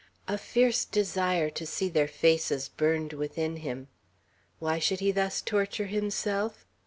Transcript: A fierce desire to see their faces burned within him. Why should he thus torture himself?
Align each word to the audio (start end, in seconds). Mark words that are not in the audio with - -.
A 0.27 0.35
fierce 0.35 0.83
desire 0.83 1.51
to 1.51 1.63
see 1.63 1.87
their 1.87 2.07
faces 2.07 2.69
burned 2.69 3.13
within 3.13 3.57
him. 3.57 3.87
Why 4.57 4.79
should 4.79 4.99
he 4.99 5.11
thus 5.11 5.43
torture 5.43 5.85
himself? 5.85 6.65